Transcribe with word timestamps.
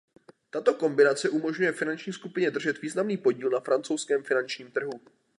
Tato 0.49 0.73
kombinace 0.75 1.29
umožňuje 1.29 1.71
finanční 1.71 2.13
skupině 2.13 2.51
držet 2.51 2.81
významný 2.81 3.17
podíl 3.17 3.49
na 3.49 3.59
francouzském 3.59 4.23
finančním 4.23 4.71
trhu. 4.71 4.99